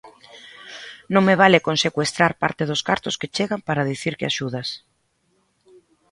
[1.13, 4.69] Non me vale con secuestrar parte dos cartos que chegan para dicir que axudas.